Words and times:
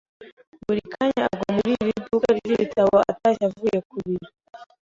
Buri 0.65 0.81
kanya 0.93 1.21
agwa 1.29 1.47
muri 1.55 1.69
iri 1.81 1.91
duka 2.07 2.27
ryibitabo 2.37 2.95
atashye 3.11 3.43
avuye 3.49 3.77
ku 3.87 3.95
biro. 4.05 4.27